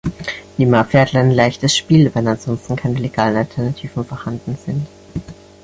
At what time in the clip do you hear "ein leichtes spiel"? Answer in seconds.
1.13-2.09